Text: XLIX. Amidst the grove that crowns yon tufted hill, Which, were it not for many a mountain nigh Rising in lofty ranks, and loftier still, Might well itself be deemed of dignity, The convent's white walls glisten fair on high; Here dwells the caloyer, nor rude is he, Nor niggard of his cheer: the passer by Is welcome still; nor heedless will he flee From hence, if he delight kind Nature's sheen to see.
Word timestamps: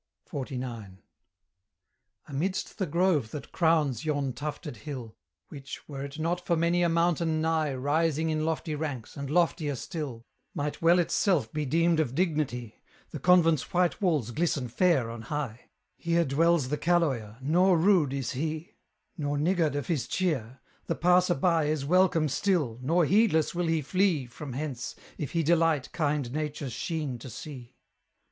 XLIX. 0.27 0.97
Amidst 2.27 2.79
the 2.79 2.87
grove 2.87 3.29
that 3.29 3.51
crowns 3.51 4.03
yon 4.03 4.33
tufted 4.33 4.77
hill, 4.77 5.15
Which, 5.49 5.87
were 5.87 6.03
it 6.03 6.17
not 6.17 6.43
for 6.43 6.55
many 6.55 6.81
a 6.81 6.89
mountain 6.89 7.39
nigh 7.39 7.75
Rising 7.75 8.31
in 8.31 8.43
lofty 8.43 8.73
ranks, 8.73 9.15
and 9.15 9.29
loftier 9.29 9.75
still, 9.75 10.25
Might 10.55 10.81
well 10.81 10.97
itself 10.97 11.53
be 11.53 11.67
deemed 11.67 11.99
of 11.99 12.15
dignity, 12.15 12.81
The 13.11 13.19
convent's 13.19 13.75
white 13.75 14.01
walls 14.01 14.31
glisten 14.31 14.69
fair 14.69 15.11
on 15.11 15.21
high; 15.21 15.69
Here 15.97 16.25
dwells 16.25 16.69
the 16.69 16.79
caloyer, 16.79 17.37
nor 17.39 17.77
rude 17.77 18.11
is 18.11 18.31
he, 18.31 18.77
Nor 19.19 19.37
niggard 19.37 19.75
of 19.75 19.85
his 19.85 20.07
cheer: 20.07 20.61
the 20.87 20.95
passer 20.95 21.35
by 21.35 21.65
Is 21.65 21.85
welcome 21.85 22.27
still; 22.27 22.79
nor 22.81 23.05
heedless 23.05 23.53
will 23.53 23.67
he 23.67 23.83
flee 23.83 24.25
From 24.25 24.53
hence, 24.53 24.95
if 25.19 25.33
he 25.33 25.43
delight 25.43 25.91
kind 25.91 26.33
Nature's 26.33 26.73
sheen 26.73 27.19
to 27.19 27.29
see. 27.29 27.75